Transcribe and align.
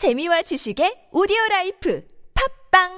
재미와 0.00 0.40
지식의 0.40 1.12
오디오 1.12 1.36
라이프 1.50 2.00
팟빵 2.72 2.88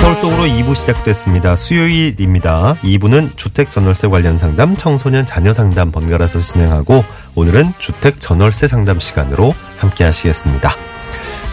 서울 0.00 0.14
속으로 0.14 0.44
2부 0.44 0.76
시작됐습니다. 0.76 1.56
수요일입니다. 1.56 2.76
2부는 2.84 3.36
주택 3.36 3.68
전월세 3.68 4.06
관련 4.06 4.38
상담, 4.38 4.76
청소년 4.76 5.26
자녀 5.26 5.52
상담 5.52 5.90
번갈아서 5.90 6.38
진행하고 6.38 7.02
오늘은 7.34 7.72
주택 7.80 8.20
전월세 8.20 8.68
상담 8.68 9.00
시간으로 9.00 9.52
함께 9.78 10.04
하시겠습니다. 10.04 10.70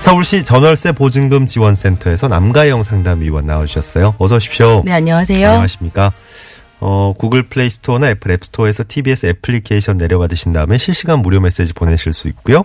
서울시 0.04 0.44
전월세 0.44 0.92
보증금 0.92 1.48
지원센터에서 1.48 2.28
남가영 2.28 2.84
상담위원 2.84 3.46
나와주셨어요. 3.46 4.16
어서 4.18 4.36
오십시오. 4.36 4.82
네, 4.84 4.92
안녕하세요. 4.92 5.48
안녕하십니까. 5.48 6.12
어, 6.82 7.14
구글 7.18 7.44
플레이 7.48 7.70
스토어나 7.70 8.10
애플 8.10 8.32
앱스토어에서 8.32 8.84
TBS 8.86 9.28
애플리케이션 9.28 9.96
내려받으신 9.96 10.52
다음에 10.52 10.78
실시간 10.78 11.22
무료 11.22 11.40
메시지 11.40 11.72
보내실 11.72 12.12
수 12.12 12.28
있고요. 12.28 12.64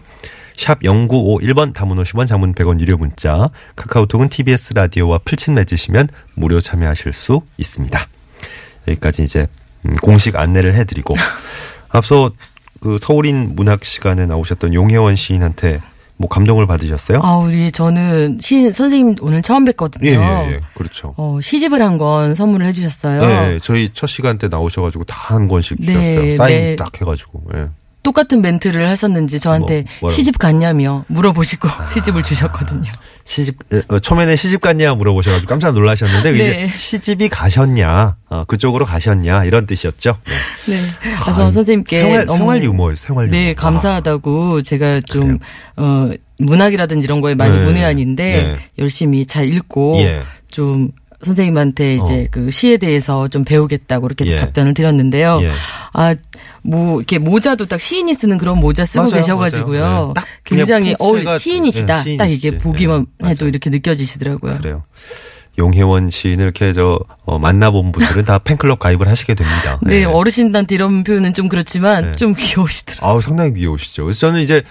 샵 0.56 0.80
0951번 0.80 1.74
담은 1.74 1.96
50원 1.98 2.27
장문 2.27 2.55
100원 2.55 2.80
유료 2.80 2.96
문자 2.96 3.51
카카오톡은 3.77 4.30
TBS 4.30 4.74
라디오와 4.74 5.18
풀친 5.18 5.55
맺으시면 5.55 6.09
무료 6.34 6.60
참여하실 6.60 7.12
수 7.12 7.43
있습니다. 7.57 8.05
여기까지 8.88 9.23
이제 9.23 9.46
음, 9.87 9.95
공식 10.02 10.34
안내를 10.34 10.74
해드리고 10.74 11.15
앞서 11.91 12.32
그 12.80 12.96
서울인 13.01 13.55
문학 13.55 13.84
시간에 13.84 14.27
나오셨던 14.27 14.74
용혜원 14.74 15.15
시인한테 15.15 15.80
뭐 16.18 16.28
감동을 16.28 16.66
받으셨어요? 16.66 17.20
아, 17.22 17.36
우리 17.36 17.70
저는 17.72 18.38
시 18.40 18.70
선생님 18.72 19.16
오늘 19.20 19.40
처음 19.40 19.64
뵀거든요. 19.64 20.04
예, 20.06 20.10
예, 20.14 20.52
예. 20.52 20.60
그렇죠. 20.74 21.14
어, 21.16 21.38
시집을 21.40 21.80
한 21.80 21.96
권 21.98 22.34
선물을 22.34 22.66
해 22.66 22.72
주셨어요. 22.72 23.20
네, 23.20 23.59
저희 23.62 23.90
첫 23.92 24.06
시간 24.09 24.36
때 24.38 24.48
나오셔 24.48 24.82
가지고 24.82 25.04
다 25.04 25.34
한 25.34 25.46
권씩 25.48 25.78
네, 25.80 25.87
주셨어요. 25.87 26.37
사인 26.37 26.56
네. 26.56 26.76
딱 26.76 27.01
해가지고. 27.01 27.43
예. 27.56 27.66
똑같은 28.09 28.40
멘트를 28.40 28.88
하셨는지 28.88 29.38
저한테 29.38 29.84
뭐? 30.01 30.09
시집 30.09 30.38
갔냐며 30.38 31.04
물어보시고 31.09 31.68
시집을 31.92 32.23
주셨거든요. 32.23 32.90
시집 33.24 33.59
어, 33.88 33.98
처음에는 33.98 34.34
시집 34.34 34.62
갔냐 34.62 34.95
물어보셔가지고 34.95 35.46
깜짝 35.46 35.74
놀라셨는데 35.74 36.32
네. 36.32 36.37
이제 36.38 36.73
시집이 36.74 37.28
가셨냐, 37.28 38.16
어, 38.30 38.45
그쪽으로 38.46 38.87
가셨냐 38.87 39.45
이런 39.45 39.66
뜻이었죠. 39.66 40.16
네. 40.26 40.74
네. 40.74 40.80
그래서 41.23 41.48
아, 41.48 41.50
선생님께 41.50 42.00
생활, 42.00 42.24
너무 42.24 42.38
생활 42.38 42.65
유머, 42.65 42.95
생활 42.95 43.26
유머. 43.26 43.37
네, 43.37 43.54
감사하다고 43.54 44.62
제가 44.62 45.02
좀, 45.02 45.38
어, 45.76 46.09
문학이라든지 46.38 47.04
이런 47.04 47.20
거에 47.20 47.34
많이 47.34 47.59
네. 47.59 47.62
문외한인데 47.62 48.24
네. 48.24 48.59
열심히 48.78 49.26
잘 49.26 49.52
읽고 49.52 49.98
예. 50.00 50.22
좀 50.50 50.93
선생님한테 51.23 51.97
이제 51.97 52.23
어. 52.23 52.27
그 52.30 52.51
시에 52.51 52.77
대해서 52.77 53.27
좀 53.29 53.45
배우겠다고 53.45 54.07
이렇게 54.07 54.27
예. 54.27 54.41
답변을 54.41 54.74
드렸는데요. 54.74 55.41
예. 55.43 55.51
아, 55.93 56.15
뭐, 56.63 56.99
이렇게 56.99 57.19
모자도 57.19 57.66
딱 57.66 57.80
시인이 57.80 58.15
쓰는 58.15 58.38
그런 58.38 58.59
모자 58.59 58.85
쓰고 58.85 59.02
맞아요, 59.02 59.15
계셔가지고요. 59.15 59.80
맞아요. 59.83 60.13
네. 60.15 60.23
굉장히, 60.45 60.95
어, 61.01 61.13
풍채가- 61.13 61.39
시인이시다. 61.39 62.05
네, 62.05 62.16
딱. 62.16 62.27
이게 62.27 62.57
보기만 62.59 63.07
네, 63.19 63.29
해도 63.30 63.45
맞아요. 63.45 63.49
이렇게 63.49 63.71
느껴지시더라고요. 63.71 64.59
그래요. 64.59 64.84
용혜원 65.59 66.09
시인을 66.09 66.44
이렇게 66.44 66.72
저 66.72 67.00
어, 67.25 67.39
만나본 67.41 67.91
분들은 67.91 68.25
다 68.25 68.39
팬클럽 68.39 68.78
가입을 68.78 69.09
하시게 69.09 69.34
됩니다. 69.34 69.81
네, 69.83 70.05
어르신들한테 70.05 70.77
이런 70.77 71.03
표현은 71.03 71.34
좀 71.34 71.49
그렇지만 71.49 72.05
네. 72.05 72.12
좀 72.12 72.33
귀여우시더라고요. 72.39 73.11
아우 73.11 73.21
상당히 73.21 73.55
귀여우시죠. 73.55 74.05
그래서 74.05 74.21
저는 74.21 74.41
이제 74.43 74.62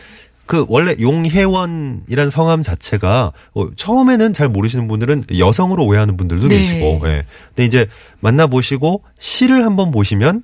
그 0.48 0.66
원래 0.70 0.96
용혜원이란 1.00 2.30
성함 2.30 2.64
자체가 2.64 3.34
어, 3.54 3.68
처음에는 3.76 4.34
잘 4.34 4.48
모르시는 4.48 4.88
분들은 4.88 5.26
여성으로 5.38 5.86
오해하는 5.86 6.18
분들도 6.18 6.48
네. 6.48 6.58
계시고, 6.58 7.02
예. 7.06 7.26
근데 7.50 7.66
이제 7.66 7.88
만나 8.22 8.48
보시고 8.48 9.04
시를 9.20 9.66
한번 9.66 9.92
보시면 9.92 10.44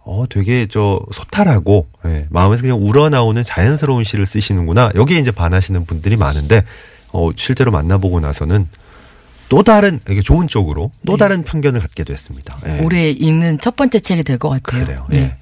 어 0.00 0.24
되게 0.28 0.66
저 0.68 1.00
소탈하고 1.12 1.86
예, 2.06 2.26
마음에서 2.30 2.62
그냥 2.62 2.78
우러나오는 2.80 3.42
자연스러운 3.42 4.04
시를 4.04 4.26
쓰시는구나. 4.26 4.92
여기에 4.94 5.18
이제 5.18 5.30
반하시는 5.30 5.84
분들이 5.86 6.16
많은데 6.16 6.64
어 7.12 7.30
실제로 7.34 7.70
만나보고 7.70 8.20
나서는 8.20 8.68
또 9.48 9.62
다른 9.62 10.00
이게 10.10 10.20
좋은 10.20 10.48
쪽으로 10.48 10.90
또 11.06 11.12
네. 11.12 11.18
다른 11.18 11.42
편견을 11.44 11.80
갖게 11.80 12.02
됐습니다. 12.04 12.58
예. 12.66 12.80
올해 12.82 13.10
읽는 13.10 13.58
첫 13.58 13.76
번째 13.76 14.00
책이 14.00 14.24
될 14.24 14.38
것 14.38 14.48
같아요. 14.48 14.84
그래요. 14.84 15.06
네. 15.08 15.18
예. 15.18 15.36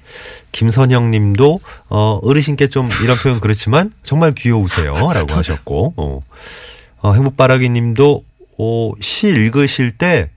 김선영 0.51 1.11
님도, 1.11 1.59
어, 1.89 2.19
어르신께 2.21 2.67
좀 2.67 2.89
이런 3.03 3.17
표현 3.17 3.39
그렇지만 3.39 3.91
정말 4.03 4.33
귀여우세요. 4.33 4.93
라고 4.93 5.35
하셨고, 5.35 5.93
어, 5.97 6.21
어, 7.01 7.13
행복바라기 7.13 7.69
님도, 7.69 8.23
어, 8.57 8.91
시 9.01 9.27
읽으실 9.27 9.91
때, 9.97 10.29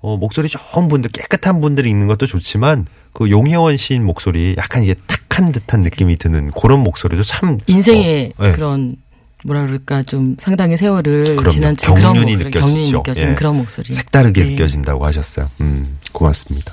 어, 0.00 0.16
목소리 0.16 0.48
좋은 0.48 0.88
분들, 0.88 1.10
깨끗한 1.12 1.60
분들이 1.60 1.90
읽는 1.90 2.08
것도 2.08 2.26
좋지만, 2.26 2.86
그 3.12 3.30
용혜원 3.30 3.76
시인 3.76 4.04
목소리 4.04 4.54
약간 4.56 4.82
이게 4.82 4.94
탁한 5.28 5.52
듯한 5.52 5.82
느낌이 5.82 6.16
드는 6.16 6.50
그런 6.52 6.80
목소리도 6.80 7.22
참. 7.22 7.58
인생의 7.66 8.32
어, 8.38 8.46
예. 8.46 8.52
그런 8.52 8.96
뭐라 9.44 9.66
그럴까 9.66 10.02
좀 10.04 10.36
상당히 10.38 10.76
세월을. 10.76 11.38
지난 11.50 11.76
채 11.76 11.86
경륜이 11.88 12.36
느껴지죠. 12.36 12.60
경륜이 12.60 12.92
느껴지는 12.92 13.30
예. 13.30 13.34
그런 13.34 13.56
목소리. 13.56 13.92
색다르게 13.92 14.42
네. 14.44 14.50
느껴진다고 14.50 15.04
하셨어요. 15.04 15.48
음, 15.60 15.98
고맙습니다. 16.12 16.72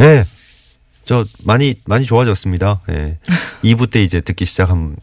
예. 0.00 0.24
저 1.04 1.24
많이 1.44 1.74
많이 1.84 2.04
좋아졌습니다. 2.04 2.80
예. 2.90 3.18
2부 3.64 3.90
때 3.90 4.02
이제 4.02 4.20
듣기 4.20 4.44
시작한 4.44 4.96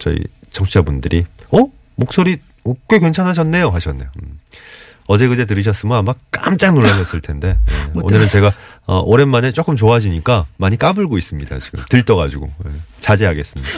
저희 0.00 0.18
청취자분들이 0.52 1.24
어? 1.50 1.66
목소리 1.96 2.38
어, 2.64 2.74
꽤 2.88 2.98
괜찮아졌네요 2.98 3.68
하셨네요. 3.70 4.08
음. 4.22 4.40
어제 5.06 5.28
그제 5.28 5.44
들으셨으면 5.44 5.98
아마 5.98 6.14
깜짝 6.30 6.72
놀라셨을 6.74 7.20
텐데 7.20 7.58
예. 7.68 7.84
못 7.92 8.04
오늘은 8.04 8.22
들었어요. 8.22 8.30
제가 8.30 8.54
어, 8.86 9.00
오랜만에 9.00 9.52
조금 9.52 9.76
좋아지니까 9.76 10.46
많이 10.56 10.78
까불고 10.78 11.18
있습니다 11.18 11.58
지금 11.58 11.80
들떠가지고 11.90 12.50
예. 12.66 12.70
자제하겠습니다. 13.00 13.70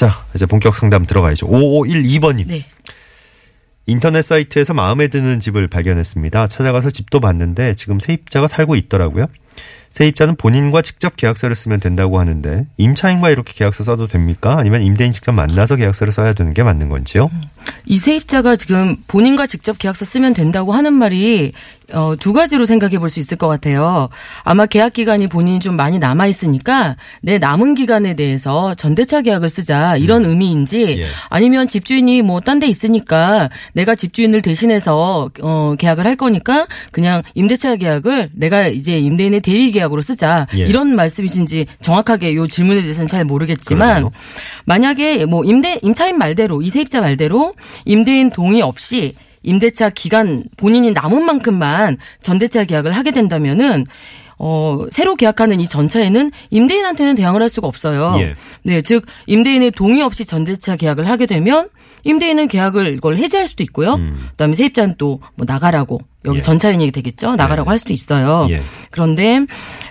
자 0.00 0.24
이제 0.34 0.46
본격 0.46 0.74
상담 0.74 1.04
들어가야죠. 1.04 1.46
5512번님 1.46 2.46
네. 2.46 2.64
인터넷 3.84 4.22
사이트에서 4.22 4.72
마음에 4.72 5.08
드는 5.08 5.40
집을 5.40 5.68
발견했습니다. 5.68 6.46
찾아가서 6.46 6.88
집도 6.88 7.20
봤는데 7.20 7.74
지금 7.74 8.00
세입자가 8.00 8.46
살고 8.46 8.76
있더라고요. 8.76 9.26
세입자는 9.90 10.36
본인과 10.36 10.82
직접 10.82 11.16
계약서를 11.16 11.56
쓰면 11.56 11.80
된다고 11.80 12.20
하는데 12.20 12.64
임차인과 12.76 13.30
이렇게 13.30 13.52
계약서 13.56 13.82
써도 13.82 14.06
됩니까? 14.06 14.56
아니면 14.56 14.82
임대인 14.82 15.10
직접 15.10 15.32
만나서 15.32 15.74
계약서를 15.76 16.12
써야 16.12 16.32
되는 16.32 16.54
게 16.54 16.62
맞는 16.62 16.88
건지요? 16.88 17.28
이 17.86 17.98
세입자가 17.98 18.54
지금 18.54 18.96
본인과 19.08 19.48
직접 19.48 19.78
계약서 19.78 20.04
쓰면 20.04 20.34
된다고 20.34 20.72
하는 20.72 20.92
말이 20.92 21.52
어, 21.92 22.14
두 22.20 22.32
가지로 22.32 22.66
생각해 22.66 23.00
볼 23.00 23.10
수 23.10 23.18
있을 23.18 23.36
것 23.36 23.48
같아요. 23.48 24.08
아마 24.44 24.64
계약 24.66 24.92
기간이 24.92 25.26
본인이 25.26 25.58
좀 25.58 25.74
많이 25.74 25.98
남아 25.98 26.28
있으니까 26.28 26.94
내 27.20 27.38
남은 27.38 27.74
기간에 27.74 28.14
대해서 28.14 28.76
전대차 28.76 29.22
계약을 29.22 29.48
쓰자 29.48 29.96
이런 29.96 30.24
의미인지 30.24 31.00
예. 31.00 31.06
아니면 31.30 31.66
집주인이 31.66 32.22
뭐 32.22 32.38
딴 32.38 32.60
데 32.60 32.68
있으니까 32.68 33.50
내가 33.72 33.96
집주인을 33.96 34.40
대신해서 34.40 35.30
어, 35.42 35.74
계약을 35.76 36.06
할 36.06 36.14
거니까 36.14 36.68
그냥 36.92 37.22
임대차 37.34 37.74
계약을 37.74 38.30
내가 38.34 38.68
이제 38.68 38.96
임대인의 39.00 39.40
대리 39.50 39.72
계약으로 39.72 40.00
쓰자 40.00 40.46
예. 40.56 40.66
이런 40.66 40.94
말씀이신지 40.94 41.66
정확하게 41.80 42.36
요 42.36 42.46
질문에 42.46 42.82
대해서는 42.82 43.08
잘 43.08 43.24
모르겠지만 43.24 43.88
그러네요. 43.88 44.10
만약에 44.64 45.24
뭐 45.26 45.44
임대 45.44 45.78
임차인 45.82 46.16
말대로 46.18 46.62
이 46.62 46.70
세입자 46.70 47.00
말대로 47.00 47.54
임대인 47.84 48.30
동의 48.30 48.62
없이 48.62 49.14
임대차 49.42 49.90
기간 49.90 50.44
본인이 50.56 50.92
남은 50.92 51.24
만큼만 51.24 51.96
전대차 52.22 52.64
계약을 52.64 52.92
하게 52.92 53.10
된다면은 53.10 53.86
어 54.38 54.86
새로 54.90 55.16
계약하는 55.16 55.60
이 55.60 55.66
전차에는 55.66 56.30
임대인한테는 56.50 57.14
대항을 57.16 57.42
할 57.42 57.48
수가 57.48 57.66
없어요. 57.66 58.14
예. 58.20 58.36
네, 58.62 58.80
즉 58.82 59.04
임대인의 59.26 59.72
동의 59.72 60.02
없이 60.02 60.24
전대차 60.24 60.76
계약을 60.76 61.08
하게 61.08 61.26
되면 61.26 61.68
임대인은 62.04 62.48
계약을 62.48 62.94
이걸 62.94 63.16
해지할 63.18 63.48
수도 63.48 63.62
있고요. 63.64 63.98
그다음에 64.32 64.54
세입자는 64.54 64.94
또 64.96 65.18
뭐 65.34 65.44
나가라고 65.46 66.00
여기 66.26 66.36
음. 66.36 66.38
예. 66.38 66.40
전차인이 66.42 66.90
되겠죠. 66.90 67.34
나가라고 67.36 67.68
네. 67.68 67.70
할 67.70 67.78
수도 67.78 67.92
있어요. 67.94 68.46
예. 68.50 68.60
그런데 68.90 69.40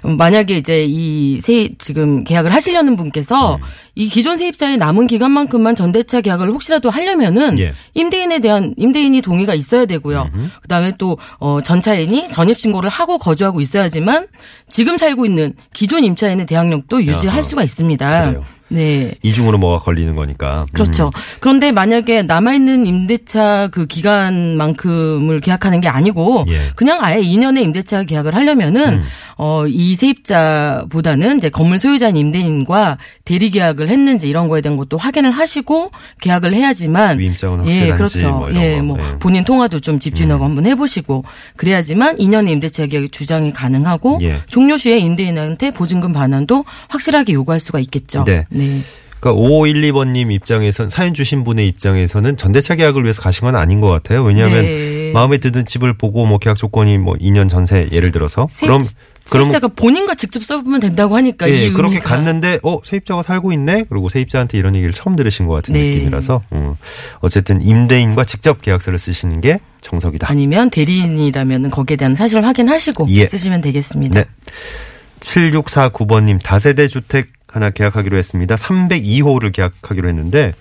만약에 0.03 0.57
이제 0.57 0.85
이 0.87 1.37
세 1.41 1.69
지금 1.79 2.23
계약을 2.23 2.53
하시려는 2.53 2.95
분께서 2.95 3.55
음. 3.55 3.61
이 3.95 4.07
기존 4.09 4.37
세입자의 4.37 4.77
남은 4.77 5.07
기간만큼만 5.07 5.75
전대차 5.75 6.21
계약을 6.21 6.49
혹시라도 6.51 6.89
하려면은 6.89 7.57
예. 7.59 7.73
임대인에 7.95 8.39
대한 8.39 8.73
임대인이 8.77 9.21
동의가 9.21 9.53
있어야 9.55 9.85
되고요. 9.85 10.29
그다음에 10.61 10.93
또 10.97 11.17
어, 11.39 11.61
전차인이 11.61 12.29
전입 12.31 12.59
신고를 12.59 12.89
하고 12.89 13.17
거주하고 13.17 13.61
있어야지만 13.61 14.27
지금 14.69 14.97
살고 14.97 15.25
있는 15.25 15.53
기존 15.73 16.03
임차인의 16.03 16.45
대항력도 16.45 17.03
유지할 17.03 17.37
아하. 17.39 17.41
수가 17.41 17.63
있습니다. 17.63 18.25
그래요. 18.27 18.45
네. 18.69 19.11
이중으로 19.23 19.57
뭐가 19.57 19.83
걸리는 19.83 20.15
거니까. 20.15 20.65
그렇죠. 20.73 21.07
음. 21.07 21.19
그런데 21.39 21.71
만약에 21.71 22.23
남아있는 22.23 22.85
임대차 22.85 23.69
그 23.71 23.85
기간만큼을 23.85 25.41
계약하는 25.41 25.81
게 25.81 25.87
아니고 25.87 26.45
예. 26.49 26.59
그냥 26.75 26.99
아예 27.03 27.21
2년의 27.21 27.63
임대차 27.63 28.03
계약을 28.03 28.35
하려면은 28.35 28.93
음. 28.93 29.03
어, 29.37 29.65
이 29.67 29.95
세입자보다는 29.95 31.37
이제 31.37 31.49
건물 31.49 31.79
소유자인 31.79 32.15
임대인과 32.15 32.97
대리 33.25 33.49
계약을 33.49 33.89
했는지 33.89 34.29
이런 34.29 34.47
거에 34.47 34.61
대한 34.61 34.77
것도 34.77 34.97
확인을 34.97 35.31
하시고 35.31 35.91
계약을 36.21 36.53
해야지만 36.53 37.19
위임장은 37.19 37.67
예, 37.67 37.91
그렇죠. 37.91 38.29
뭐 38.29 38.53
예, 38.53 38.77
거. 38.77 38.83
뭐 38.83 38.97
예. 38.99 39.17
본인 39.19 39.43
통화도 39.43 39.79
좀 39.79 39.99
집주인하고 39.99 40.43
한번 40.43 40.65
해보시고 40.65 41.23
그래야지만 41.55 42.17
2년의 42.17 42.49
임대차 42.49 42.87
계약이 42.87 43.09
주장이 43.09 43.51
가능하고 43.53 44.19
예. 44.21 44.37
종료 44.47 44.77
시에 44.77 44.97
임대인한테 44.99 45.71
보증금 45.71 46.13
반환도 46.13 46.65
확실하게 46.89 47.33
요구할 47.33 47.59
수가 47.59 47.79
있겠죠. 47.79 48.23
네. 48.25 48.45
네. 48.59 48.81
그러니까 49.19 49.41
5512번님 49.43 50.31
입장에선 50.31 50.89
사연 50.89 51.13
주신 51.13 51.43
분의 51.43 51.67
입장에서는 51.67 52.37
전대차 52.37 52.75
계약을 52.75 53.03
위해서 53.03 53.21
가신 53.21 53.41
건 53.45 53.55
아닌 53.57 53.81
것 53.81 53.87
같아요. 53.89 54.23
왜냐하면 54.23 54.61
네. 54.63 55.11
마음에 55.13 55.39
드는 55.39 55.65
집을 55.65 55.93
보고 55.97 56.25
뭐 56.25 56.37
계약 56.37 56.55
조건이 56.55 56.97
뭐 56.97 57.15
2년 57.15 57.49
전세 57.49 57.89
예를 57.91 58.11
들어서 58.11 58.47
세입- 58.49 58.67
그럼 58.67 58.81
그럼 59.29 59.51
세입자가 59.51 59.67
본인과 59.75 60.15
직접 60.15 60.41
써보면 60.43 60.79
된다고 60.79 61.15
하니까 61.17 61.49
예, 61.49 61.65
이 61.67 61.71
그렇게 61.71 61.95
의미가. 61.97 62.09
갔는데 62.15 62.59
어 62.63 62.79
세입자가 62.83 63.21
살고 63.21 63.51
있네. 63.51 63.85
그리고 63.89 64.07
세입자한테 64.07 64.57
이런 64.57 64.73
얘기를 64.73 64.93
처음 64.93 65.15
들으신 65.17 65.45
것 65.47 65.53
같은 65.55 65.73
네. 65.73 65.83
느낌이라서 65.89 66.41
음, 66.53 66.75
어쨌든 67.19 67.61
임대인과 67.61 68.23
직접 68.23 68.61
계약서를 68.61 68.97
쓰시는 68.97 69.41
게 69.41 69.59
정석이다. 69.81 70.27
아니면 70.31 70.69
대리인이라면 70.69 71.71
거기에 71.71 71.97
대한 71.97 72.15
사실 72.15 72.43
확인하시고 72.43 73.07
예. 73.09 73.25
쓰시면 73.25 73.59
되겠습니다. 73.61 74.15
네. 74.15 74.25
7649번님 75.19 76.41
다세대 76.41 76.87
주택 76.87 77.27
하나 77.51 77.69
계약하기로 77.69 78.17
했습니다. 78.17 78.55
302호를 78.55 79.51
계약하기로 79.51 80.07
했는데 80.07 80.53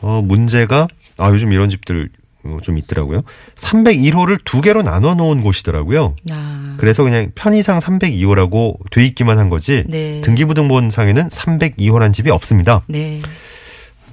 어 0.00 0.22
문제가 0.22 0.88
아 1.18 1.30
요즘 1.30 1.52
이런 1.52 1.68
집들 1.68 2.08
어, 2.44 2.58
좀 2.62 2.78
있더라고요. 2.78 3.22
301호를 3.56 4.38
두 4.44 4.60
개로 4.60 4.82
나눠 4.82 5.14
놓은 5.14 5.42
곳이더라고요. 5.42 6.14
아, 6.30 6.76
그래서 6.78 7.02
그냥 7.02 7.32
편의상 7.34 7.78
302호라고 7.78 8.78
돼 8.90 9.04
있기만 9.06 9.38
한 9.38 9.48
거지 9.50 9.84
네. 9.88 10.20
등기부등본상에는 10.22 11.28
302호란 11.28 12.12
집이 12.12 12.30
없습니다. 12.30 12.82
네. 12.86 13.20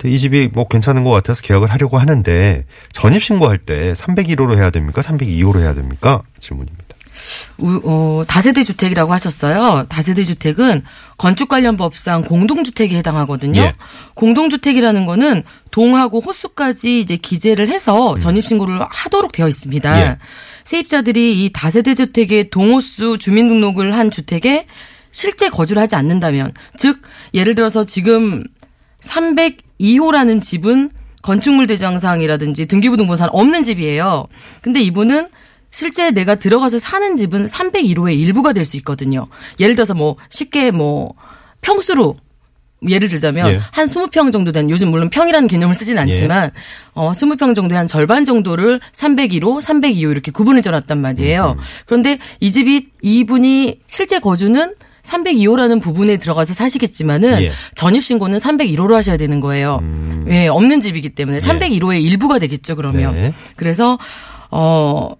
이 0.03 0.18
집이 0.19 0.50
뭐 0.53 0.68
괜찮은 0.68 1.03
것 1.03 1.09
같아서 1.12 1.41
계약을 1.41 1.71
하려고 1.71 1.98
하는데 1.98 2.65
전입 2.91 3.24
신고할 3.24 3.57
때 3.57 3.94
301호로 3.94 4.56
해야 4.57 4.69
됩니까? 4.69 5.01
302호로 5.01 5.62
해야 5.62 5.74
됩니까? 5.74 6.21
질문입니다. 6.39 6.85
우- 7.57 7.81
어, 7.85 8.23
다세대 8.27 8.63
주택이라고 8.63 9.12
하셨어요. 9.13 9.85
다세대 9.89 10.23
주택은 10.23 10.83
건축 11.17 11.50
관련 11.50 11.77
법상 11.77 12.21
공동주택에 12.23 12.95
해당하거든요. 12.97 13.59
예. 13.62 13.75
공동주택이라는 14.15 15.06
거는 15.06 15.44
동하고 15.71 16.19
호수까지 16.19 17.00
이제 17.00 17.15
기재를 17.17 17.69
해서 17.69 18.17
전입신고를 18.19 18.79
하도록 18.89 19.31
되어 19.31 19.47
있습니다. 19.47 19.94
음. 19.95 20.00
예. 20.01 20.17
세입자들이 20.63 21.45
이 21.45 21.51
다세대 21.53 21.94
주택의 21.94 22.50
동호수 22.50 23.17
주민등록을 23.19 23.94
한 23.95 24.09
주택에 24.12 24.65
실제 25.12 25.50
거주를 25.50 25.81
하지 25.81 25.95
않는다면, 25.95 26.51
즉 26.77 27.01
예를 27.33 27.56
들어서 27.56 27.85
지금 27.85 28.44
302호라는 29.01 30.41
집은 30.41 30.89
건축물 31.21 31.67
대장상이라든지 31.67 32.65
등기부등본상 32.67 33.29
없는 33.31 33.63
집이에요. 33.63 34.27
근데 34.62 34.81
이분은 34.81 35.29
실제 35.75 36.10
내가 36.12 36.36
들어가서 36.36 36.80
사는 36.80 37.18
집은 37.18 37.48
301호의 37.48 38.18
일부가 38.18 38.54
될 38.54 38.66
수 38.66 38.77
있거든요. 38.77 39.27
예를 39.60 39.75
들어서 39.75 39.94
뭐 39.94 40.16
쉽게 40.30 40.72
뭐 40.72 41.13
평수로 41.60 42.16
예를 42.88 43.10
들자면 43.10 43.50
예. 43.50 43.60
한 43.72 43.86
20평 43.86 44.31
정도 44.31 44.54
된 44.54 44.69
요즘 44.69 44.89
물론 44.89 45.10
평이라는 45.10 45.50
개념을 45.50 45.75
쓰진 45.75 45.98
않지만 45.98 46.51
어 46.94 47.12
20평 47.12 47.56
정도의 47.56 47.77
한 47.77 47.88
절반 47.88 48.24
정도를 48.24 48.80
301호, 48.94 49.62
302호 49.62 50.12
이렇게 50.12 50.31
구분을 50.31 50.62
져 50.62 50.72
놨단 50.72 51.01
말이에요. 51.01 51.57
그런데 51.86 52.19
이 52.39 52.51
집이 52.54 52.88
이분이 53.01 53.81
실제 53.86 54.19
거주는 54.19 54.74
302호라는 55.04 55.81
부분에 55.81 56.16
들어가서 56.18 56.54
사시겠지만은 56.54 57.42
예. 57.44 57.51
전입 57.75 58.01
신고는 58.01 58.39
301호로 58.39 58.94
하셔야 58.94 59.18
되는 59.18 59.42
거예요. 59.42 59.81
예, 60.30 60.48
없는 60.48 60.80
집이기 60.80 61.10
때문에 61.10 61.39
301호의 61.39 62.01
일부가 62.01 62.39
되겠죠, 62.39 62.77
그러면. 62.77 63.13
네. 63.13 63.33
그래서 63.57 64.00
어 64.50 65.16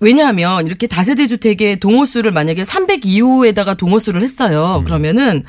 왜냐하면 0.00 0.66
이렇게 0.66 0.86
다세대 0.86 1.26
주택의 1.26 1.80
동호수를 1.80 2.30
만약에 2.30 2.62
302호에다가 2.62 3.76
동호수를 3.76 4.22
했어요. 4.22 4.82
그러면은 4.84 5.44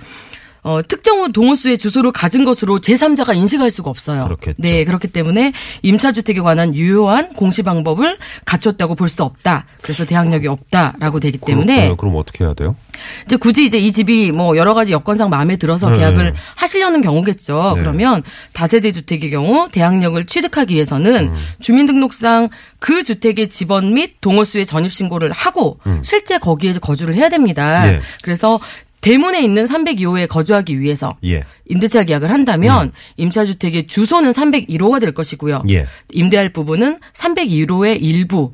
어, 0.67 0.81
특정 0.85 1.31
동호수의 1.31 1.77
주소를 1.77 2.11
가진 2.11 2.43
것으로 2.43 2.79
제3자가 2.79 3.35
인식할 3.35 3.71
수가 3.71 3.89
없어요. 3.89 4.25
그렇겠죠. 4.25 4.55
네, 4.61 4.83
그렇기 4.83 5.07
때문에 5.07 5.53
임차주택에 5.81 6.41
관한 6.41 6.75
유효한 6.75 7.29
공시 7.33 7.63
방법을 7.63 8.17
갖췄다고 8.45 8.95
볼 8.95 9.07
수 9.07 9.23
없다. 9.23 9.65
그래서 9.81 10.03
대항력이 10.03 10.47
없다라고 10.47 11.21
되기 11.21 11.37
때문에 11.37 11.87
어, 11.91 11.95
그럼 11.95 12.17
어떻게 12.17 12.43
해야 12.43 12.53
돼요? 12.53 12.75
이제 13.25 13.37
굳이 13.37 13.63
이제 13.65 13.77
이 13.77 13.93
집이 13.93 14.31
뭐 14.31 14.57
여러 14.57 14.73
가지 14.73 14.91
여건상 14.91 15.29
마음에 15.29 15.55
들어서 15.55 15.89
네. 15.89 15.99
계약을 15.99 16.33
하시려는 16.55 17.01
경우겠죠. 17.01 17.73
네. 17.75 17.81
그러면 17.81 18.21
다세대 18.51 18.91
주택의 18.91 19.29
경우 19.29 19.69
대항력을 19.71 20.25
취득하기 20.25 20.73
위해서는 20.73 21.27
음. 21.27 21.35
주민등록상 21.61 22.49
그 22.79 23.03
주택의 23.03 23.47
집원 23.47 23.93
및 23.93 24.15
동호수의 24.19 24.65
전입 24.65 24.91
신고를 24.91 25.31
하고 25.31 25.79
실제 26.01 26.37
거기에 26.37 26.73
거주를 26.73 27.15
해야 27.15 27.29
됩니다. 27.29 27.85
음. 27.85 27.93
예. 27.93 27.99
그래서 28.21 28.59
대문에 29.07 29.42
있는 29.42 29.65
302호에 29.65 30.27
거주하기 30.27 30.80
위해서 30.80 31.18
예. 31.24 31.44
임대차 31.68 32.04
계약을 32.04 32.30
한다면 32.30 32.92
임차주택의 33.18 33.88
주소는 33.88 34.31
301호가 34.31 35.00
될 35.00 35.13
것이고요. 35.13 35.63
예. 35.69 35.86
임대할 36.12 36.50
부분은 36.50 37.00
301호의 37.13 37.98
일부 38.01 38.54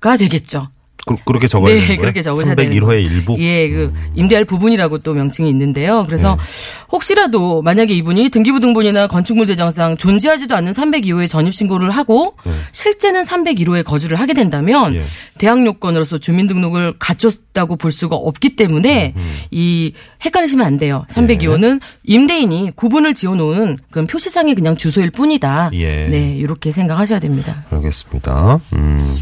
가 0.00 0.16
되겠죠. 0.16 0.68
그, 1.04 1.32
렇게 1.32 1.46
적어야 1.46 1.72
네, 1.72 1.80
되는 1.80 1.86
거예요? 1.88 2.00
그렇게 2.00 2.22
적으셔야 2.22 2.54
되는 2.56 2.72
301호의 2.72 2.80
거예요. 2.82 3.00
일부? 3.00 3.36
예, 3.38 3.68
그 3.68 3.92
임대할 4.16 4.44
부분이라고 4.44 4.98
또 4.98 5.14
명칭이 5.14 5.48
있는데요. 5.50 6.02
그래서 6.04 6.34
네. 6.34 6.42
혹시라도 6.90 7.62
만약에 7.62 7.94
이분이 7.94 8.30
등기부등본이나 8.30 9.06
건축물 9.06 9.46
대장상 9.46 9.96
존재하지도 9.98 10.56
않는 10.56 10.72
302호에 10.72 11.28
전입 11.28 11.54
신고를 11.54 11.90
하고 11.90 12.34
실제는 12.72 13.22
301호에 13.22 13.84
거주를 13.84 14.18
하게 14.18 14.34
된다면 14.34 14.94
네. 14.94 15.02
예. 15.02 15.06
대항 15.38 15.64
요건으로서 15.66 16.18
주민등록을 16.18 16.94
갖췄다고 16.98 17.76
볼 17.76 17.92
수가 17.92 18.16
없기 18.16 18.56
때문에 18.56 19.12
음, 19.16 19.34
이 19.50 19.92
헷갈리시면 20.24 20.66
안 20.66 20.76
돼요. 20.76 21.04
302호는 21.10 21.80
임대인이 22.04 22.72
구분을 22.74 23.14
지어 23.14 23.34
놓은 23.34 23.76
그런 23.90 24.06
표시상의 24.06 24.54
그냥 24.54 24.76
주소일 24.76 25.10
뿐이다. 25.10 25.70
예. 25.74 26.08
네, 26.08 26.34
이렇게 26.36 26.72
생각하셔야 26.72 27.20
됩니다. 27.20 27.64
알겠습니다. 27.70 28.60
음, 28.74 29.16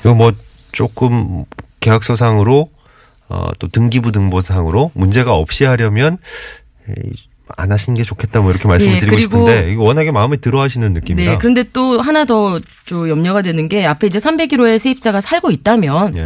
이거 0.00 0.14
뭐 0.14 0.32
조금 0.78 1.44
계약서상으로 1.80 2.70
어, 3.28 3.50
또 3.58 3.66
등기부 3.66 4.12
등본상으로 4.12 4.92
문제가 4.94 5.34
없이 5.34 5.64
하려면 5.64 6.18
안 7.56 7.72
하시는 7.72 7.96
게 7.96 8.04
좋겠다 8.04 8.40
뭐 8.40 8.52
이렇게 8.52 8.68
말씀을 8.68 8.94
예, 8.94 8.98
드리고 8.98 9.18
싶은데 9.18 9.72
이거 9.72 9.82
워낙에 9.82 10.12
마음에 10.12 10.36
들어 10.36 10.60
하시는 10.60 10.92
느낌이라. 10.92 11.32
네, 11.32 11.38
그런데 11.38 11.64
또 11.72 12.00
하나 12.00 12.24
더 12.24 12.60
좀 12.86 13.08
염려가 13.08 13.42
되는 13.42 13.68
게 13.68 13.86
앞에 13.86 14.06
이제 14.06 14.20
301호의 14.20 14.78
세입자가 14.78 15.20
살고 15.20 15.50
있다면 15.50 16.16
예. 16.16 16.24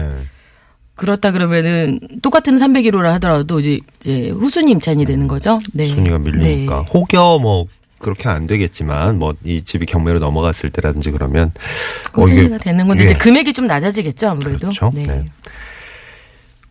그렇다 0.96 1.32
그러면은 1.32 1.98
똑같은 2.20 2.56
301호라 2.56 3.04
하더라도 3.12 3.58
이제, 3.58 3.80
이제 4.00 4.28
후순위 4.28 4.72
임차인이 4.72 5.06
되는 5.06 5.26
거죠. 5.26 5.60
네. 5.72 5.86
순위가 5.86 6.18
밀리니까 6.18 6.84
네. 6.84 6.90
혹여 6.92 7.38
뭐 7.40 7.66
그렇게 8.02 8.28
안 8.28 8.46
되겠지만 8.46 9.18
뭐 9.18 9.32
이 9.44 9.62
집이 9.62 9.86
경매로 9.86 10.18
넘어갔을 10.18 10.68
때라든지 10.70 11.10
그러면 11.10 11.52
어, 12.14 12.20
후순위가 12.22 12.58
되는 12.58 12.86
건데 12.86 13.04
예. 13.04 13.06
이제 13.06 13.14
금액이 13.14 13.52
좀 13.54 13.66
낮아지겠죠 13.66 14.28
아무래도. 14.28 14.58
그렇죠. 14.58 14.90
네. 14.94 15.04
네. 15.04 15.24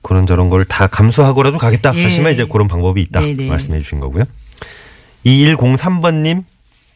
그런 0.04 0.26
저런 0.28 0.50
걸 0.50 0.66
다 0.66 0.88
감수하고라도 0.88 1.58
가겠다 1.58 1.94
예. 1.96 2.04
하시면 2.04 2.32
이제 2.34 2.46
그런 2.46 2.68
방법이 2.68 3.02
있다 3.02 3.22
네네. 3.22 3.48
말씀해 3.50 3.80
주신 3.80 4.00
거고요. 4.00 4.24
2103번님, 5.26 6.44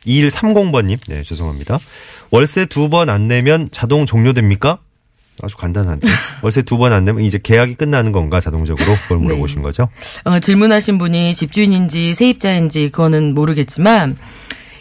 2130번님, 0.06 1.00
네, 1.08 1.24
죄송합니다. 1.24 1.80
월세 2.32 2.66
두 2.66 2.90
번 2.90 3.10
안 3.10 3.28
내면 3.28 3.68
자동 3.72 4.06
종료됩니까? 4.06 4.80
아주 5.44 5.58
간단한데. 5.58 6.08
월세 6.42 6.62
두 6.62 6.78
번 6.78 6.94
안 6.94 7.04
내면 7.04 7.24
이제 7.24 7.40
계약이 7.42 7.76
끝나는 7.76 8.12
건가 8.12 8.40
자동적으로 8.40 8.86
그걸 9.04 9.18
네. 9.20 9.24
물어보신 9.26 9.62
거죠? 9.62 9.90
어, 10.24 10.40
질문하신 10.40 10.98
분이 10.98 11.36
집주인인지 11.36 12.14
세입자인지 12.14 12.90
그거는 12.90 13.34
모르겠지만 13.34 14.16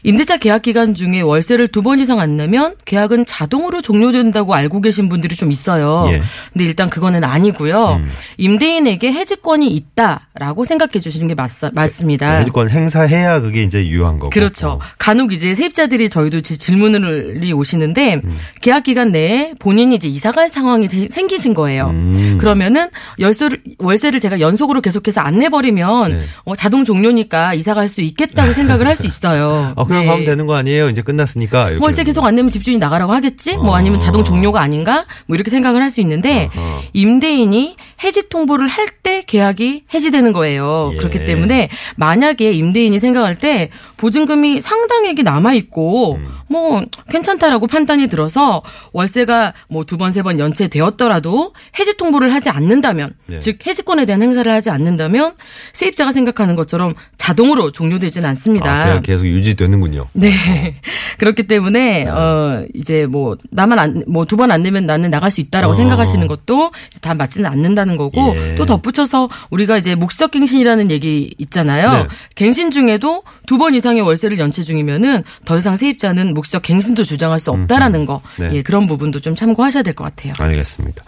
임대차 0.05 0.37
계약 0.37 0.63
기간 0.63 0.95
중에 0.95 1.21
월세를 1.21 1.69
두 1.69 1.83
번 1.85 1.99
이상 2.01 2.19
안 2.21 2.37
내면 2.39 2.75
계약은 2.87 3.27
자동으로 3.27 3.83
종료된다고 3.83 4.55
알고 4.55 4.81
계신 4.81 5.09
분들이 5.11 5.35
좀 5.37 5.51
있어요. 5.53 6.07
예. 6.09 6.23
근데 6.53 6.65
일단 6.65 6.89
그거는 6.89 7.25
아니고요. 7.25 8.01
음. 8.03 8.09
임대인에게 8.39 9.13
해지권이 9.13 9.69
있다라고 9.69 10.65
생각해 10.65 11.01
주시는 11.01 11.29
게 11.29 11.35
맞, 11.35 11.51
맞습니다. 11.75 12.39
해지권 12.39 12.71
행사해야 12.71 13.41
그게 13.41 13.63
이제 13.63 13.87
유효한 13.87 14.19
거고. 14.19 14.31
그렇죠. 14.31 14.69
어. 14.69 14.81
간혹 14.99 15.33
이제 15.33 15.55
세입자들이 15.55 16.09
저희도 16.09 16.41
지- 16.41 16.57
질문을 16.59 17.53
오시는데 17.55 18.21
음. 18.25 18.37
계약 18.61 18.85
기간 18.85 19.13
내에 19.13 19.53
본인이 19.59 19.95
이제 19.95 20.09
이사갈 20.09 20.49
상황이 20.49 20.89
되- 20.89 21.09
생기신 21.09 21.53
거예요. 21.55 21.89
음. 21.91 22.39
그러면은 22.41 22.89
열쇠를 23.19 23.61
월세를 23.79 24.21
제가 24.21 24.41
연속으로 24.41 24.81
계속해서 24.81 25.21
안 25.21 25.39
내버리면 25.39 26.11
네. 26.13 26.21
어, 26.45 26.55
자동 26.57 26.85
종료니까 26.85 27.55
이사갈 27.55 27.89
수 27.89 28.01
있겠다고 28.01 28.53
생각을 28.53 28.87
할 28.87 28.95
수 28.95 29.07
있어요. 29.07 29.73
아, 29.77 29.85
그냥 29.95 30.03
네. 30.03 30.07
가면 30.11 30.25
되는 30.25 30.47
거 30.47 30.55
아니에요? 30.55 30.89
이제 30.91 31.03
끝났으니까. 31.03 31.71
월세 31.81 31.99
되는 31.99 32.05
계속 32.05 32.25
안 32.25 32.35
내면 32.35 32.51
집주인이 32.51 32.79
나가라고 32.79 33.13
하겠지? 33.13 33.57
뭐 33.57 33.71
어. 33.71 33.75
아니면 33.77 34.01
자동 34.01 34.25
종료가 34.25 34.61
아닌가? 34.61 35.05
뭐 35.27 35.35
이렇게 35.37 35.51
생각을 35.51 35.81
할 35.83 35.91
수 35.91 36.01
있는데 36.01 36.51
어허. 36.57 36.83
임대인이 36.93 37.77
해지 38.03 38.29
통보를 38.29 38.67
할 38.69 38.89
때 39.05 39.23
계약이 39.27 39.85
해지되는 39.93 40.33
거예요. 40.33 40.91
예. 40.95 40.97
그렇기 40.97 41.27
때문에 41.27 41.69
만약에 41.97 42.53
임대인이 42.53 42.99
생각할 42.99 43.39
때 43.39 43.69
보증금이 43.99 44.63
상당액이 44.63 45.23
남아 45.23 45.53
있고 45.55 46.15
음. 46.15 46.27
뭐 46.49 46.83
괜찮다라고 47.11 47.67
판단이 47.67 48.07
들어서 48.09 48.63
월세가 48.93 49.53
뭐 49.69 49.85
두 49.85 49.97
번 49.99 50.11
세 50.11 50.23
번 50.23 50.39
연체되었더라도 50.39 51.53
해지 51.79 51.97
통보를 51.97 52.33
하지 52.33 52.49
않는다면 52.51 53.15
예. 53.33 53.39
즉 53.41 53.59
해지권에 53.67 54.07
대한 54.07 54.23
행사를 54.23 54.51
하지 54.51 54.71
않는다면 54.71 55.35
세입자가 55.75 56.13
생각하는 56.13 56.55
것처럼 56.55 56.95
자동으로 57.25 57.73
종료되지는 57.73 58.29
않습니다. 58.31 58.71
아, 58.71 59.01
계속 59.01 59.25
유지되는군요. 59.25 60.09
네. 60.13 60.77
그렇기 61.19 61.45
때문에, 61.47 62.07
어, 62.07 62.67
이제 62.75 63.07
뭐, 63.07 63.39
나만 63.51 63.79
안, 63.79 64.05
뭐, 64.07 64.27
두 64.27 64.37
번 64.37 64.51
안 64.51 64.63
내면 64.63 64.85
나는 64.85 65.11
나갈 65.11 65.31
수 65.31 65.41
있다라고 65.41 65.71
어. 65.71 65.75
생각하시는 65.75 66.27
것도 66.27 66.71
다 67.01 67.15
맞지는 67.15 67.49
않는다는 67.51 67.97
거고, 67.97 68.35
예. 68.37 68.55
또 68.57 68.67
덧붙여서 68.67 69.31
우리가 69.51 69.79
이제 69.79 69.95
묵시적 69.95 70.33
갱신이라는 70.33 70.91
얘기 70.91 71.35
있잖아요. 71.39 71.91
네. 71.93 72.07
갱신 72.35 72.71
중에도 72.71 73.23
두 73.47 73.57
번 73.57 73.75
이상의 73.75 74.03
월세를 74.03 74.39
연체 74.39 74.63
중이면은 74.63 75.25
더 75.47 75.57
이상 75.57 75.79
세입자는 75.79 76.35
묵시적 76.35 76.61
갱신도 76.63 77.05
주장할 77.05 77.41
수 77.41 77.51
없다라는 77.53 78.05
거, 78.05 78.21
네. 78.39 78.51
예, 78.53 78.63
그런 78.63 78.87
부분도 78.87 79.21
좀 79.21 79.35
참고하셔야 79.35 79.83
될 79.83 79.95
것 79.95 80.05
같아요. 80.05 80.33
알겠습니다. 80.39 81.03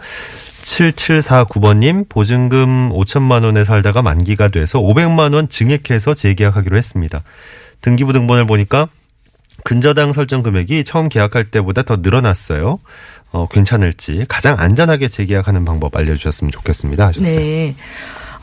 7749번님, 0.67 2.09
보증금 2.09 2.89
5천만 2.91 3.45
원에 3.45 3.63
살다가 3.63 4.01
만기가 4.01 4.49
돼서 4.49 4.79
500만 4.79 5.33
원 5.33 5.47
증액해서 5.47 6.13
재계약하기로 6.13 6.75
했습니다. 6.75 7.23
등기부 7.81 8.11
등본을 8.11 8.45
보니까 8.45 8.89
근저당 9.63 10.13
설정 10.13 10.43
금액이 10.43 10.83
처음 10.83 11.07
계약할 11.09 11.45
때보다 11.45 11.83
더 11.83 11.97
늘어났어요. 11.97 12.79
어, 13.31 13.47
괜찮을지 13.47 14.25
가장 14.27 14.59
안전하게 14.59 15.07
재계약하는 15.07 15.65
방법 15.65 15.95
알려주셨으면 15.95 16.51
좋겠습니다. 16.51 17.07
하셨어요. 17.07 17.35
네. 17.35 17.75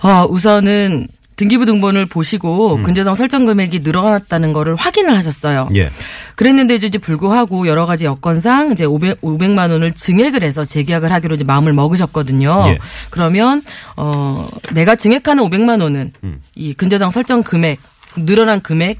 어, 0.03 0.27
우선은 0.29 1.09
등기부 1.37 1.67
등본을 1.67 2.07
보시고 2.07 2.79
근저당 2.79 3.15
설정 3.15 3.45
금액이 3.45 3.81
늘어났다는 3.81 4.53
거를 4.53 4.77
확인을 4.77 5.17
하셨어요. 5.17 5.69
예. 5.75 5.91
그랬는데 6.37 6.77
이제 6.77 6.99
불구하고 6.99 7.67
여러 7.67 7.87
가지 7.87 8.05
여건상 8.05 8.73
이제 8.73 8.85
500, 8.85 9.21
500만 9.21 9.71
원을 9.71 9.93
증액을 9.93 10.43
해서 10.43 10.65
재계약을 10.65 11.11
하기로 11.13 11.35
이제 11.37 11.45
마음을 11.45 11.73
먹으셨거든요. 11.73 12.65
예. 12.69 12.79
그러면 13.11 13.63
어 13.97 14.49
내가 14.73 14.95
증액하는 14.97 15.43
500만 15.45 15.83
원은 15.83 16.13
음. 16.23 16.43
이 16.55 16.73
근저당 16.75 17.11
설정 17.11 17.43
금액 17.43 17.81
늘어난 18.17 18.61
금액 18.61 18.99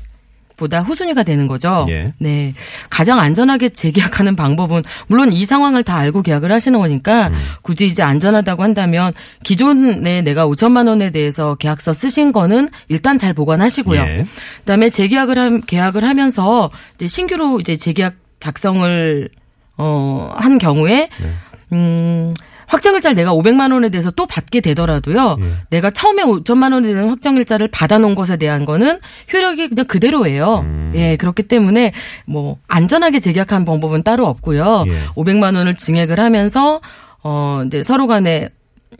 보다 0.57 0.81
후순위가 0.81 1.23
되는 1.23 1.47
거죠. 1.47 1.87
예. 1.89 2.13
네. 2.19 2.55
가장 2.91 3.19
안전하게 3.19 3.71
재계약하는 3.71 4.37
방법은 4.37 4.83
물론 5.07 5.33
이 5.33 5.45
상황을 5.45 5.83
다 5.83 5.97
알고 5.97 6.23
계약을 6.23 6.53
하시는 6.53 6.79
거니까 6.79 7.29
음. 7.29 7.35
굳이 7.63 7.87
이제 7.87 8.03
안전하다고 8.03 8.63
한다면 8.63 9.13
기존에 9.43 10.23
내가 10.23 10.47
5천만 10.47 10.89
원에 10.89 11.11
대해서 11.11 11.55
계약서 11.57 11.93
쓰신 11.93 12.33
거는 12.33 12.69
일단 12.89 13.19
잘 13.19 13.35
보관하시고요. 13.35 14.01
예. 14.01 14.27
그다음에 14.61 14.91
재계약을 14.91 15.39
함, 15.39 15.61
계약을 15.61 16.05
하면서 16.05 16.71
이제 16.95 17.09
신규로 17.09 17.61
이제 17.61 17.77
재계약 17.77 18.15
작성을 18.41 19.29
어한 19.77 20.59
경우에 20.59 21.09
네. 21.21 21.33
음 21.73 22.33
확정일자를 22.67 23.15
내가 23.15 23.33
500만 23.33 23.73
원에 23.73 23.89
대해서 23.89 24.11
또 24.11 24.27
받게 24.27 24.61
되더라도요. 24.61 25.37
예. 25.41 25.45
내가 25.71 25.91
처음에 25.91 26.23
5천만 26.23 26.73
원에 26.73 26.89
대한 26.89 27.09
확정일자를 27.09 27.69
받아놓은 27.69 28.15
것에 28.15 28.37
대한 28.37 28.65
거는 28.65 29.01
효력이 29.33 29.69
그냥 29.69 29.87
그대로예요. 29.87 30.61
음. 30.61 30.93
예, 30.95 31.17
그렇기 31.17 31.45
때문에 31.45 31.93
뭐 32.27 32.59
안전하게 32.69 33.21
재계약한 33.21 33.65
방법은 33.65 34.03
따로 34.03 34.27
없고요. 34.27 34.85
예. 34.89 34.93
500만 35.15 35.57
원을 35.57 35.75
증액을 35.75 36.19
하면서 36.21 36.81
어 37.23 37.63
이제 37.67 37.83
서로 37.83 38.07
간에 38.07 38.49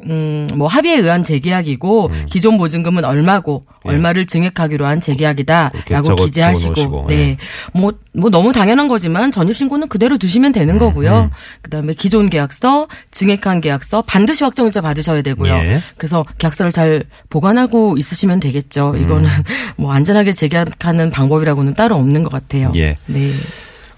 음, 0.07 0.47
뭐 0.55 0.67
합의에 0.67 0.97
의한 0.97 1.25
재계약이고 1.25 2.11
기존 2.31 2.59
보증금은 2.59 3.05
얼마고 3.05 3.65
음. 3.69 3.75
예. 3.87 3.95
얼마를 3.95 4.27
증액하기로 4.27 4.87
한 4.87 5.01
재계약이다라고 5.01 6.17
기재하시고 6.17 7.07
네. 7.09 7.15
예. 7.15 7.37
뭐, 7.73 7.93
뭐 8.13 8.31
너무 8.31 8.53
당연한 8.53 8.89
거지만 8.89 9.31
전입 9.31 9.57
신고는 9.57 9.89
그대로 9.89 10.19
두시면 10.19 10.53
되는 10.53 10.79
거고요. 10.79 11.31
그 11.63 11.71
다음에 11.71 11.93
기존 11.95 12.31
계약서, 12.31 12.89
증액한 13.11 13.61
계약서 13.61 14.03
반드시 14.03 14.45
확정일자 14.45 14.81
받으셔야 14.81 15.23
되고요. 15.23 15.53
예. 15.53 15.83
그래서 15.97 16.25
계약서를 16.39 16.73
잘 16.73 17.05
보관하고 17.31 17.97
있으시면 17.99 18.41
되겠죠. 18.41 18.93
음. 18.93 19.03
이거는 19.03 19.29
뭐 19.77 19.93
안전하게 19.93 20.33
재계약하는 20.33 21.11
방법이라고는 21.11 21.75
따로 21.75 21.97
없는 21.97 22.23
것 22.23 22.33
같아요. 22.33 22.73
예. 22.77 22.97
네. 23.07 23.31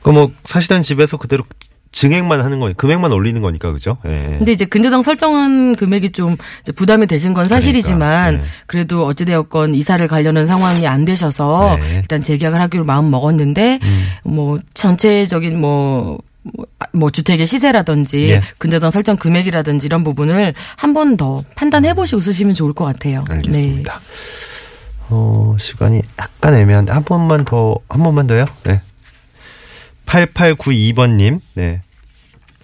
그뭐 0.03 0.31
사시던 0.45 0.83
집에서 0.83 1.17
그대로 1.17 1.43
증액만 1.97 2.43
하는 2.43 2.61
거니 2.61 2.75
금액만 2.77 3.11
올리는 3.11 3.41
거니까 3.41 3.73
그죠? 3.73 3.97
예. 4.05 4.37
근데 4.37 4.53
이제 4.53 4.67
근저당 4.67 5.01
설정한 5.01 5.75
금액이 5.77 6.13
좀 6.13 6.37
부담이 6.75 7.07
되신 7.07 7.33
건 7.33 7.49
사실이지만 7.49 8.33
그러니까, 8.33 8.43
네. 8.45 8.51
그래도 8.67 9.07
어찌되었건 9.07 9.75
이사를 9.75 10.07
가려는 10.07 10.47
상황이 10.47 10.87
안 10.87 11.07
되셔서 11.07 11.79
네. 11.81 11.87
음. 11.87 11.97
일단 11.97 12.23
재계약을 12.23 12.61
하기로 12.61 12.85
마음 12.85 13.11
먹었는데 13.11 13.81
뭐 14.25 14.59
전체적인 14.75 15.59
뭐 15.59 16.19
뭐, 16.43 16.67
뭐 16.93 17.11
주택의 17.11 17.47
시세라든지 17.47 18.29
예. 18.29 18.43
근저당 18.59 18.91
설정 18.91 19.17
금액이라든지 19.17 19.87
이런 19.87 20.05
부분을 20.05 20.53
한 20.77 20.93
번 20.93 21.17
더 21.17 21.43
판단해 21.57 21.95
보시고 21.95 22.21
쓰시면 22.21 22.53
좋을 22.53 22.75
것 22.75 22.85
같아요. 22.85 23.25
네. 23.29 23.37
알겠습니다. 23.37 24.01
어, 25.09 25.57
시간이 25.59 26.03
약간 26.19 26.55
애매한데, 26.55 26.93
한 26.93 27.05
번만 27.05 27.45
더, 27.47 27.77
한 27.89 28.03
번만 28.03 28.27
더요? 28.27 28.45
네. 28.65 28.83
8892번 30.07 31.17
님, 31.17 31.41
네. 31.55 31.81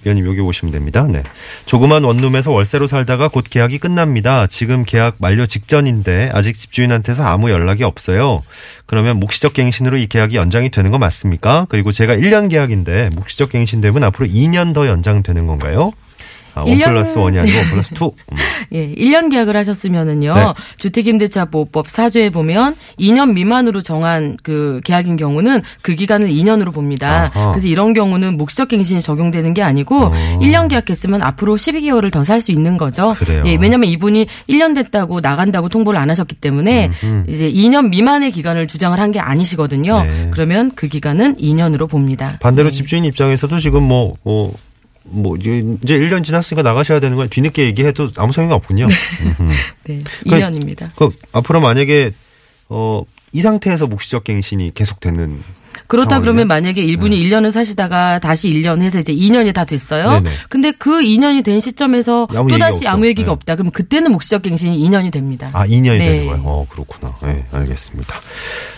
위원님 0.05 0.27
여기 0.27 0.41
오시면 0.41 0.73
됩니다. 0.73 1.07
네. 1.09 1.23
조그만 1.67 2.05
원룸에서 2.05 2.51
월세로 2.51 2.87
살다가 2.87 3.29
곧 3.29 3.45
계약이 3.49 3.79
끝납니다. 3.79 4.47
지금 4.47 4.85
계약 4.85 5.17
만료 5.19 5.47
직전인데 5.47 6.31
아직 6.33 6.59
집주인한테서 6.59 7.25
아무 7.25 7.51
연락이 7.51 7.85
없어요. 7.85 8.43
그러면 8.87 9.19
묵시적 9.19 9.53
갱신으로 9.53 9.99
이 9.99 10.07
계약이 10.07 10.37
연장이 10.37 10.71
되는 10.71 10.91
거 10.91 10.99
맞습니까? 10.99 11.67
그리고 11.69 11.93
제가 11.93 12.15
1년 12.17 12.51
계약인데 12.51 13.11
묵시적 13.15 13.51
갱신되면 13.51 14.05
앞으로 14.05 14.27
2년 14.27 14.75
더 14.75 14.87
연장되는 14.87 15.47
건가요? 15.47 15.93
아, 16.55 16.65
1일 16.65 16.79
년- 16.79 16.91
플러스 16.91 17.17
1이 17.17 17.39
아니고 17.39 17.59
1 17.59 17.71
플러스 17.71 17.91
2. 17.95 18.05
음. 18.05 18.37
예, 18.73 18.95
1년 18.95 19.31
계약을 19.31 19.57
하셨으면은요. 19.57 20.35
네. 20.35 20.45
주택임대차 20.79 21.47
보호법 21.47 21.87
4조에 21.87 22.33
보면 22.33 22.75
2년 22.99 23.33
미만으로 23.35 23.81
정한 23.83 24.37
그 24.43 24.81
계약인 24.85 25.17
경우는 25.17 25.63
그 25.83 25.95
기간을 25.95 26.29
2년으로 26.29 26.73
봅니다. 26.75 27.31
아하. 27.35 27.51
그래서 27.53 27.69
이런 27.69 27.93
경우는 27.95 28.37
묵시적 28.37 28.69
갱신이 28.69 29.01
적용되는 29.03 29.55
게 29.55 29.63
아니고 29.63 29.97
어. 30.07 30.13
1년 30.41 30.69
계약했으면 30.69 31.23
앞으로 31.23 31.57
12개월을 31.57 32.11
더 32.11 32.23
살 32.25 32.41
수 32.41 32.51
있는 32.53 32.77
거죠. 32.77 33.15
그래요. 33.19 33.43
예, 33.47 33.55
왜냐면 33.57 33.89
이분이 33.89 34.27
1년 34.49 34.75
됐다고 34.75 35.21
나간다고 35.21 35.69
통보를 35.69 35.99
안 36.01 36.11
하셨기 36.11 36.35
때문에 36.37 36.91
음흠. 37.05 37.25
이제 37.31 37.51
2년 37.53 37.89
미만의 37.91 38.31
기간을 38.33 38.67
주장을 38.67 38.99
한 38.99 39.13
게 39.13 39.21
아니시거든요. 39.21 40.05
네. 40.05 40.29
그러면 40.33 40.71
그 40.75 40.89
기간은 40.89 41.37
2년으로 41.37 41.87
봅니다. 41.89 42.39
반대로 42.41 42.71
집주인 42.71 43.05
입장에서도 43.05 43.59
지금 43.59 43.83
뭐, 43.83 44.15
뭐, 44.23 44.55
뭐, 45.05 45.37
이제 45.37 45.63
이제 45.83 45.99
1년 45.99 46.23
지났으니까 46.25 46.63
나가셔야 46.63 47.01
되는 47.01 47.17
건 47.17 47.29
뒤늦게 47.29 47.65
얘기해도 47.67 48.11
아무 48.17 48.33
소용이 48.33 48.53
없군요. 48.53 48.87
네, 49.85 50.03
그- 50.23 50.31
2년입니다. 50.31 50.91
그, 50.97 51.09
앞으로 51.33 51.61
만약에, 51.61 52.13
어, 52.69 53.03
이 53.33 53.41
상태에서 53.41 53.87
묵시적 53.87 54.25
갱신이 54.25 54.73
계속되는. 54.75 55.43
그렇다 55.89 56.11
상황이면? 56.11 56.23
그러면 56.23 56.49
만약에 56.49 56.83
일분이 56.83 57.19
1년을 57.23 57.51
사시다가 57.51 58.19
다시 58.19 58.49
1년 58.49 58.81
해서 58.81 58.99
이제 58.99 59.13
2년이 59.15 59.53
다 59.53 59.65
됐어요. 59.67 60.11
네네. 60.21 60.31
근데 60.49 60.71
그 60.73 61.01
2년이 61.03 61.45
된 61.45 61.61
시점에서 61.61 62.27
아무 62.31 62.49
또 62.49 62.55
얘기가 62.55 62.59
다시 62.71 62.77
없어. 62.87 62.89
아무 62.89 63.07
얘기가 63.07 63.27
네. 63.27 63.31
없다. 63.33 63.55
그러면 63.57 63.73
그때는 63.73 64.11
묵시적 64.13 64.43
갱신이 64.43 64.79
2년이 64.89 65.13
됩니다. 65.13 65.51
아, 65.53 65.67
2년이 65.67 65.99
네. 65.99 65.99
되는 65.99 66.27
거예요. 66.29 66.43
어, 66.45 66.67
그렇구나. 66.71 67.15
네, 67.23 67.45
알겠습니다. 67.53 68.15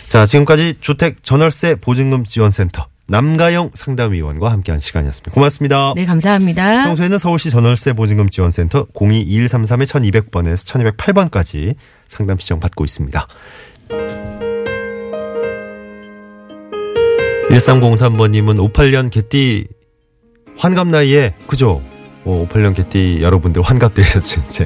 자, 0.08 0.26
지금까지 0.26 0.74
주택 0.80 1.22
전월세 1.22 1.76
보증금 1.76 2.24
지원센터 2.24 2.86
남가영 3.06 3.70
상담위원과 3.74 4.50
함께한 4.50 4.80
시간이었습니다. 4.80 5.32
고맙습니다. 5.32 5.92
네, 5.94 6.06
감사합니다. 6.06 6.86
평소에는 6.86 7.18
서울시 7.18 7.50
전월세 7.50 7.92
보증금 7.92 8.30
지원센터 8.30 8.86
022133-1200번에서 8.94 10.96
1208번까지 10.96 11.74
상담 12.06 12.38
신청 12.38 12.60
받고 12.60 12.84
있습니다. 12.84 13.26
1303번님은 17.50 18.72
58년 18.72 19.10
개띠 19.10 19.66
환갑 20.56 20.88
나이에, 20.88 21.34
그죠? 21.46 21.82
어, 22.24 22.46
58년 22.48 22.74
개띠 22.74 23.18
여러분들 23.20 23.60
환갑 23.60 23.92
되셨죠, 23.94 24.40
이제. 24.40 24.64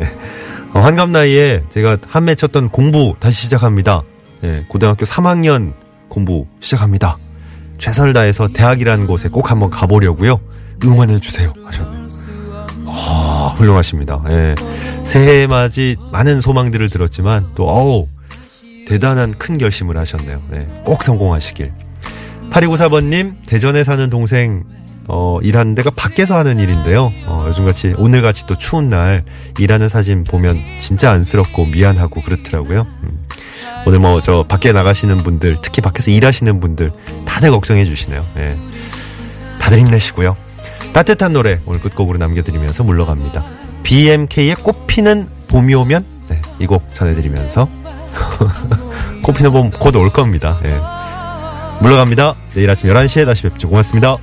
어, 0.75 0.80
환갑 0.80 1.11
나이에 1.11 1.64
제가 1.71 1.99
한매 2.07 2.37
쳤던 2.37 2.68
공부 2.68 3.16
다시 3.18 3.42
시작합니다. 3.42 4.02
예, 4.45 4.64
고등학교 4.68 5.04
3학년 5.04 5.73
공부 6.09 6.47
시작합니다. 6.61 7.18
최선을 7.78 8.12
다해서 8.12 8.49
대학이라는 8.49 9.06
곳에 9.06 9.28
꼭 9.28 9.50
한번 9.50 9.70
가보려고요. 9.70 10.40
응원해 10.85 11.18
주세요. 11.20 11.52
하셨네요. 11.64 12.08
아, 12.87 13.54
훌륭하십니다. 13.56 14.23
예. 14.28 14.54
새해 15.04 15.47
맞이 15.47 15.97
많은 16.12 16.40
소망들을 16.40 16.88
들었지만 16.88 17.49
또, 17.54 17.68
어우, 17.68 18.08
대단한 18.87 19.32
큰 19.37 19.58
결심을 19.58 19.97
하셨네요. 19.99 20.42
네, 20.50 20.66
꼭 20.85 21.02
성공하시길. 21.02 21.73
8294번님, 22.50 23.35
대전에 23.47 23.85
사는 23.85 24.08
동생, 24.08 24.64
어, 25.06 25.38
일하는 25.42 25.75
데가 25.75 25.90
밖에서 25.90 26.37
하는 26.38 26.58
일인데요. 26.58 27.12
어, 27.26 27.44
요즘같이, 27.49 27.94
오늘같이 27.99 28.47
또 28.47 28.56
추운 28.56 28.88
날, 28.88 29.25
일하는 29.58 29.88
사진 29.88 30.25
보면 30.25 30.56
진짜 30.80 31.11
안쓰럽고 31.11 31.66
미안하고 31.66 32.23
그렇더라고요. 32.23 32.87
음. 33.02 33.17
오늘 33.87 33.99
뭐, 34.00 34.20
저, 34.20 34.44
밖에 34.47 34.73
나가시는 34.73 35.18
분들, 35.18 35.58
특히 35.62 35.80
밖에서 35.80 36.11
일하시는 36.11 36.61
분들, 36.61 36.92
다들 37.25 37.50
걱정해 37.50 37.85
주시네요. 37.85 38.25
예. 38.37 38.56
다들 39.61 39.78
힘내시고요. 39.78 40.37
따뜻한 40.92 41.32
노래, 41.32 41.61
오늘 41.66 41.80
끝곡으로 41.80 42.18
남겨드리면서 42.18 42.85
물러갑니다. 42.85 43.44
BMK의 43.85 44.56
꽃피는 44.56 45.28
봄이 45.49 45.75
오면, 45.75 46.04
네, 46.28 46.40
이곡 46.58 46.92
전해드리면서, 46.92 47.68
꽃피는 49.23 49.52
봄 49.52 49.70
곧 49.70 49.97
올 49.97 50.11
겁니다. 50.11 50.58
예. 50.64 50.78
물러갑니다. 51.80 52.35
내일 52.54 52.68
아침 52.70 52.90
11시에 52.90 53.25
다시 53.25 53.44
뵙죠. 53.44 53.68
고맙습니다. 53.68 54.16